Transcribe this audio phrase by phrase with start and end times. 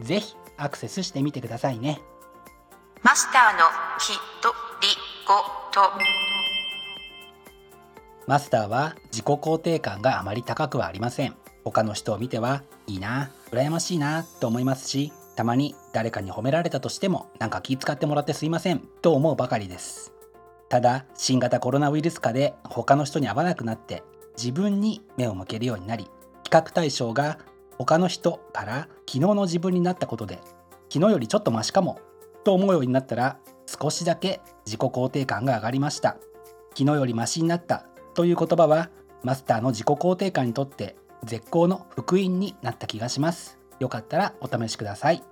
[0.00, 2.00] ぜひアクセスしてみてくださいね。
[3.02, 3.64] マスターの
[3.98, 4.88] ひとり
[5.26, 5.34] ご
[5.72, 5.90] と。
[8.26, 11.34] マスターは自己肯定感があまり高くはありません。
[11.64, 20.12] 他の人を見てはいいな羨ましいなと思いますしたまに誰かに褒められたとしてもなんか気遣ってもらってすいませんと思うばかりです。
[20.68, 24.02] ただ新型コロナウイルス禍で他の人に会わなくなって
[24.36, 26.04] 自分に目を向けるようになり
[26.44, 27.38] 比較対象が
[27.78, 30.40] 他の人から昨日の自分になったことで
[30.92, 32.00] 昨日よりちょっとマシかも
[32.44, 36.16] と思うようになったら少しだけ自己肯定感が上がりました。
[36.76, 38.90] 昨日よりマシになったという言葉は
[39.22, 43.58] マスターの自己肯定感にとって絶好の福音になった気がします。
[43.78, 45.22] よかったらお試しください。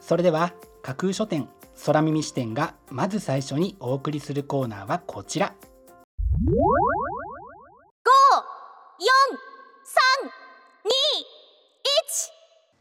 [0.00, 1.48] それでは架空書店
[1.84, 5.54] 空耳視点がまず最初にお送りするコーナーはこちら。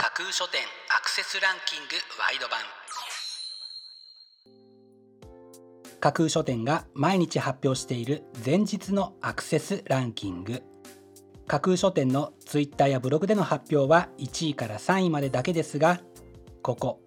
[0.08, 0.62] 架空書店
[0.98, 2.60] アクセスランキングワイド版。
[6.00, 10.64] 架空書店が毎日発表している前日のアクセスランキング。
[11.46, 16.00] 架空書店のツイッターやブログでの発表は1位から3位までだけですが
[16.62, 17.02] ここ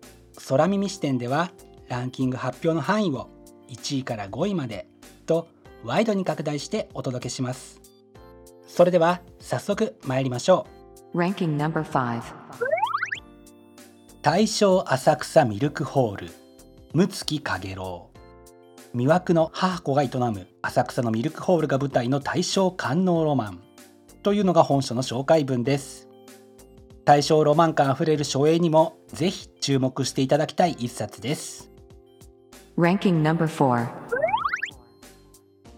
[0.46, 1.52] 空耳視点では
[1.88, 3.30] ランキング発表の範囲を
[3.70, 4.88] 1位から5位まで
[5.24, 5.48] と
[5.84, 7.80] ワイドに拡大してお届けします。
[8.66, 10.66] それでは早速参りましょ
[11.14, 11.18] う。
[11.18, 12.69] Ranking number 5
[14.22, 16.28] 大正浅草ミルクホール。
[16.92, 18.10] 六月影楼
[18.94, 23.60] 魅惑の母子が営む浅草のミルクホールが舞台の大正観音ロマン。
[24.22, 26.06] というのが本書の紹介文です。
[27.06, 31.70] 大正ロマン感あふれる書影にもぜひ注目していただきたい一冊です。
[32.76, 33.88] Ranking number 4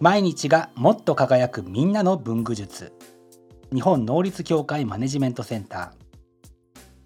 [0.01, 2.91] 毎日がもっと輝くみんなの文具術。
[3.73, 6.03] 日本能率協会マネジメントセンター。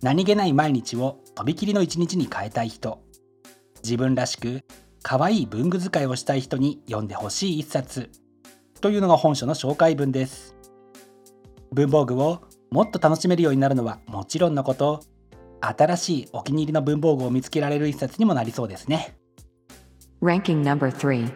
[0.02, 3.00] 何気ない毎日をとびきりの一日に変えたい人。
[3.84, 4.64] 自分らしく
[5.03, 8.09] 可愛い文具使いをしたい人に読んでほしい一冊。
[8.81, 10.56] というのが本書の紹介文です。
[11.72, 15.03] 文房具をもっと楽しめるようになるのはもちろんのこと。
[15.62, 19.19] 新しいお気に入りの文房具を見つけられる一冊にもなりそうですね。
[20.24, 21.31] Ranking number 3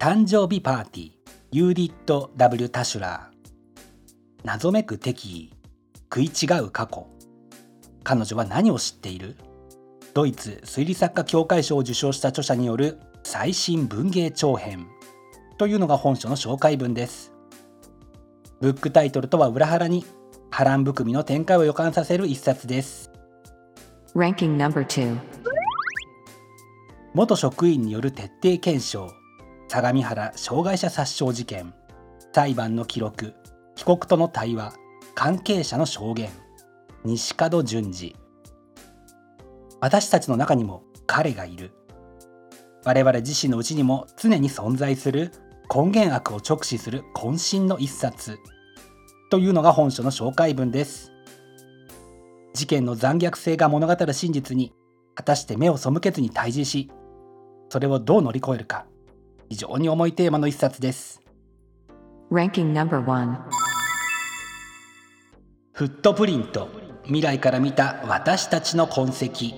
[0.00, 1.12] 誕生日パーティー。
[1.52, 4.42] ユーディット・ W・ タシュラー。
[4.42, 5.52] 謎めく敵意。
[6.12, 7.13] 食い違う過去
[8.04, 9.36] 彼女は何を知っている？
[10.12, 14.86] ドイツ推理作家協会賞を受賞した著者による最新文芸長編。
[15.56, 17.32] というのが本書の紹介文です。
[18.60, 20.04] ブックタイトルとは裏腹に
[20.50, 23.10] 波乱含みの展開を予感させる一冊です。
[24.14, 25.18] Ranking number 2
[27.14, 29.10] 元職員による徹底検証。
[29.68, 31.72] 相模原障害者殺傷事件。
[32.32, 33.34] 裁判の記録。
[33.76, 34.74] 被告との対話。
[35.14, 36.30] 関係者の証言
[37.06, 38.16] 西門淳二。
[39.78, 41.72] 私たちの中にも彼がいる。
[42.82, 45.30] 我々自身のうちにも常に存在する。
[45.74, 48.38] 根源悪を直視する渾身の一冊。
[49.30, 51.12] というのが本書の紹介文です。
[52.54, 54.72] 事件の残虐性が物語る真実に
[55.14, 56.90] 果たして目を背けずに対峙し
[57.68, 58.86] それをどう乗り越えるか。
[59.50, 61.20] 非常に重いテーマの一冊です。
[62.30, 63.36] Ranking number 1
[65.74, 69.54] フットプリント未来から見た私たちの痕跡。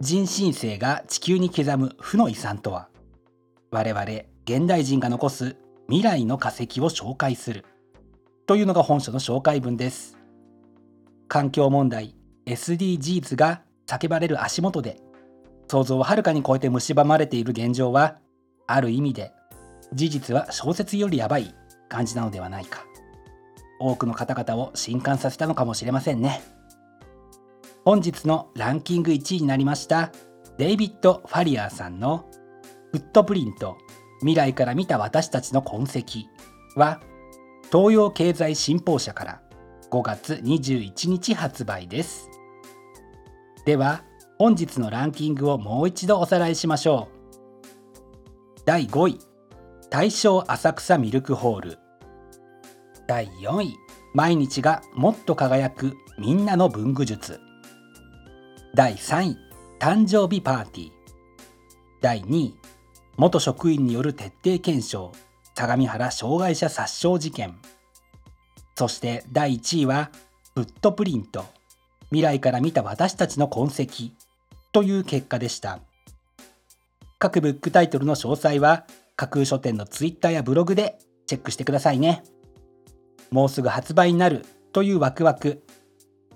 [0.00, 2.88] 人新世が地球に刻む負の遺産とは
[3.70, 4.04] 我々
[4.44, 5.56] 現代人が残す
[5.88, 7.64] 未来の化石を紹介する
[8.46, 10.18] というのが本書の紹介文です。
[11.28, 12.16] 環境問題
[12.46, 14.98] SDGs が叫ばれる足元で
[15.68, 18.18] 想像をはるかに超えて蝕まれている現状は
[18.66, 19.32] ある意味で
[19.92, 21.54] 事実は小説よりやばい
[21.88, 22.84] 感じなのではないか。
[23.78, 26.42] 多くの方々を震撼させたのかもしれませんね。
[27.84, 30.10] 本日のランキング1位になりました
[30.58, 32.28] デイビッド・ファリアーさんの
[32.90, 33.76] 「フットプリント
[34.20, 36.00] 未来から見た私たちの痕跡」
[36.74, 37.00] は
[37.70, 39.42] 東洋経済新報社から
[39.90, 42.28] 5月21日発売です。
[43.64, 44.02] では
[44.38, 48.62] 本日のランキングをもう一度おさらいしましょう。
[48.64, 49.18] 第5位
[49.90, 51.85] 大正浅草ミルクホール。
[53.06, 53.78] 第4位。
[54.14, 57.40] 毎日がもっと輝くみんなの文具術。
[58.74, 59.38] 第3位。
[59.78, 60.90] 誕生日パーティー。
[62.00, 62.54] 第2位。
[63.16, 65.12] 元職員による徹底検証。
[65.54, 67.56] 相模原障害者殺傷事件。
[68.74, 70.10] そして第1位は
[70.54, 71.46] フットプリント。
[72.10, 74.12] 未来から見た私たちの痕跡。
[74.72, 75.80] という結果でした。
[77.18, 78.84] 各ブックタイトルの詳細は
[79.16, 82.22] 架空書店のツイッターやブログでチェックしてくださいね。
[83.30, 85.62] もうすぐ発売になるというワクワク。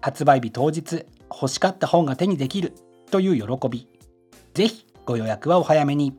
[0.00, 2.74] 発売日当日欲しかった本が手にできる
[3.10, 3.88] という喜び。
[4.54, 6.18] ぜひご予約はお早めに。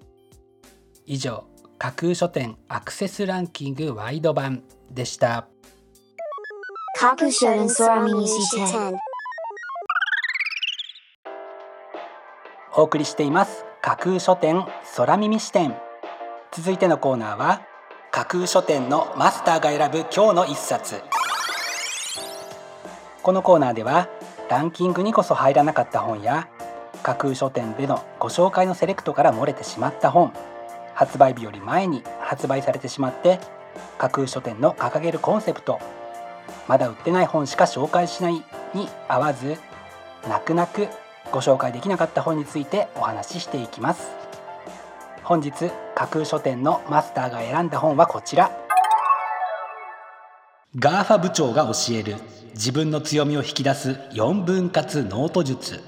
[1.05, 1.45] 以上
[1.77, 5.47] 架空書店アクセスランキングワイド版でした。
[6.95, 8.93] 架空書店空耳視点
[12.75, 13.65] お送りしています。
[13.81, 14.63] 架空書店
[14.95, 15.75] 空耳視点
[16.51, 17.70] 続いてのコーナーは
[18.13, 21.01] 架空書店のマスターが選ぶ今日の一冊。
[23.23, 24.09] このコーナーでは
[24.49, 26.49] ランキングにこそ入らなかった本や
[27.03, 30.33] 架空書店でのご紹介のセレクトから漏れてしまった本
[30.93, 33.39] 発売日より前に発売されてしまって
[33.97, 35.79] 架空書店の掲げるコンセプト
[36.67, 38.33] まだ売ってない本しか紹介しない
[38.73, 39.57] に合わず
[40.27, 40.89] 泣く泣く
[41.31, 44.20] ご紹介できなかった本についてお話ししていきます。
[45.23, 45.51] 本日
[45.95, 48.51] 架空書店のマスターが選んだ本はこちら。
[50.77, 52.15] GAFA 部長が教える
[52.53, 55.79] 自分の強みを引き出す4分割ノート術。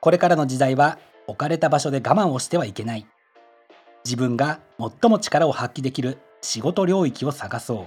[0.00, 3.06] これからの時代は置かれた場所で我慢をしてはいけない。
[4.04, 7.86] 自分が最も力を発揮できる仕事領域を探そう。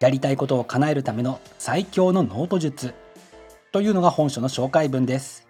[0.00, 2.94] やりたいことを叶えるための最強のノート術。
[3.72, 5.45] というのが本書の紹介文です。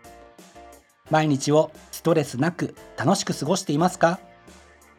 [1.10, 4.18] 毎日をストレスなく楽しく過ごしていますか？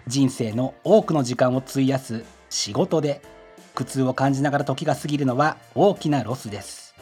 [0.07, 3.21] 人生の多くの時間を費やす仕事で
[3.75, 6.95] 苦痛を感じながら時が過ぎるのは大きなロスです。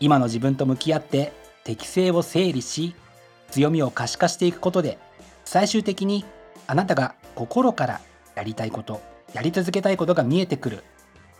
[0.00, 1.32] 今の自分と向き合って
[1.64, 2.94] 適性を整理し
[3.50, 4.98] 強みを可視化していくことで
[5.44, 6.24] 最終的に
[6.66, 8.00] あなたが心から
[8.36, 9.00] やりたいこと
[9.32, 10.84] やり続けたいことが見えてくる。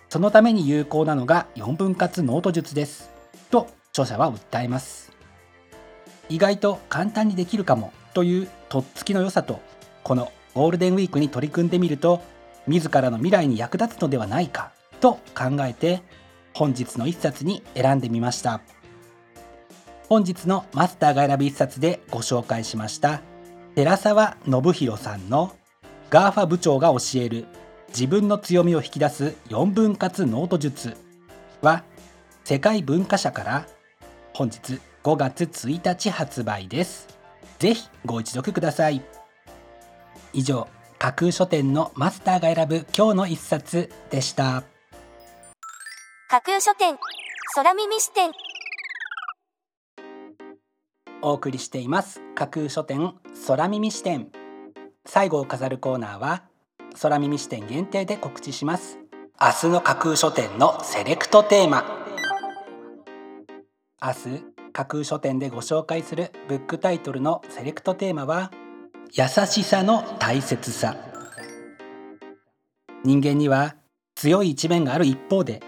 [0.08, 3.10] そのために有効なのが4分割ノート術です。
[3.50, 5.13] と著者は訴えます。
[6.28, 9.60] 意外と簡単にできるかもというとっつきの良さと
[10.02, 12.22] このゴールデンウィークに取り組んでみると
[12.66, 16.02] 自らの未来に役立つのではないかと考えて
[16.54, 18.60] 本日の一冊に選んでみました。
[20.08, 23.20] 本日のマスターが選ぶ一冊でご紹介しました。
[23.74, 25.56] 寺澤伸洋さんの
[26.10, 27.46] 「GAFA 部長が教える
[27.88, 30.96] 自分の強みを引き出す4分割ノート術」
[31.60, 31.82] は
[32.44, 33.66] 世界文化社から
[34.32, 37.06] 本日5月1日発売です。
[37.58, 39.02] ぜひご一読ください。
[40.32, 40.66] 以上
[40.98, 44.64] 架空書店のマスターが選ぶ今日の一冊でした。
[46.30, 46.96] 架空書店
[47.54, 48.32] 空耳視点。
[51.20, 52.22] お送りしています。
[52.34, 53.12] 架空書店
[53.46, 54.32] 空耳視点。
[55.04, 56.44] 最後を飾るコーナーは
[57.02, 58.98] 空耳視点限定で告知します。
[59.38, 61.84] 明日の架空書店のセレクトテーマ。
[64.02, 68.50] 明日架空書店でご紹介するブックタイトルのセレクトテーマは
[69.12, 70.96] 優しさの大切さ。
[73.04, 73.76] 人間には
[74.16, 75.62] 強い一面がある一方で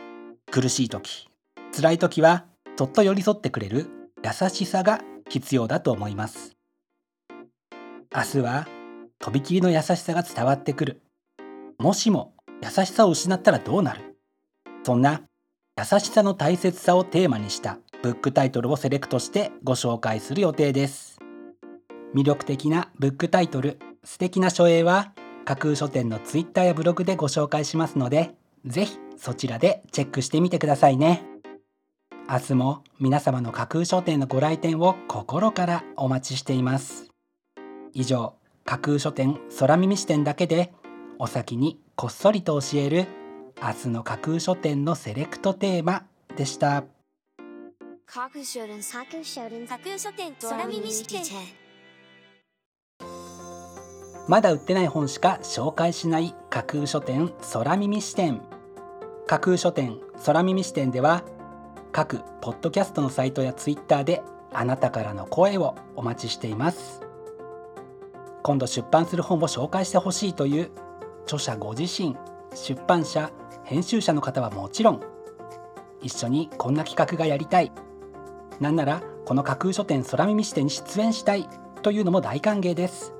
[0.50, 1.28] 苦しい時
[1.72, 2.46] 辛い時は
[2.76, 3.86] そっと寄り添ってくれる
[4.24, 6.56] 優しさが必要だと思います。
[8.12, 8.66] 明日は
[9.20, 11.02] とびきりの優しさが伝わってくる。
[11.78, 14.16] もしも優しさを失ったらどうなる？
[14.82, 15.22] そんな
[15.78, 21.18] 優しさの大切さをテーマにしたブックタイトルをセレクトしてご紹介する予定です。
[22.14, 25.12] 魅力的なブックタイトル素敵な書影は
[25.44, 28.34] 架空書店のツイッターやブログでご紹介しますので
[28.64, 31.24] ぜひそちらでチェックしてみてくださいね。
[32.28, 37.08] 明日も皆様の架空書店のご来店を心からお待ちしています。
[37.92, 38.34] 以上
[38.64, 40.72] 架空書店空耳視点だけで
[41.18, 43.06] お先にこっそりと教える
[43.62, 46.04] 明日の架空書店のセレクトテーマ
[46.36, 46.84] でした。
[48.08, 51.22] 架空書店架空書店架空書店空耳視点
[54.28, 58.40] まだ売ってない本しか紹介しない架空書店空耳視点。
[59.26, 61.24] 架空書店空耳視点では
[61.90, 64.22] 各ポッドキャストのサイトやツイッターで
[64.52, 67.02] あなたからの声をお待ちしています。
[68.44, 70.70] 今度出版する本を紹介してほしいという
[71.24, 72.16] 著者ご自身
[72.54, 73.32] 出版社
[73.64, 75.02] 編集者の方はもちろん
[76.00, 77.72] 一緒にこんな企画がやりたい
[78.60, 81.48] なんならこの架空書店空耳視点に出演したい
[81.82, 83.12] というのも大歓迎です。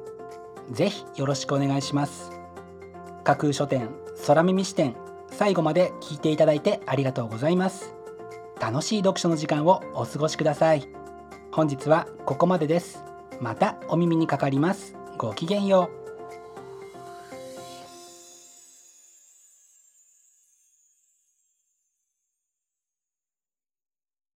[0.71, 2.31] ぜひよろしくお願いします。
[3.25, 3.91] 架空書店
[4.27, 4.95] 空耳視点
[5.31, 7.95] 最後まで聞いていただいてありがとうございます。
[8.61, 10.89] 楽しい読書の時間をお過ごしください。
[11.53, 13.05] 本日はここまでです。
[13.41, 14.97] またお耳にかかります。
[15.19, 16.06] ごきげんよう。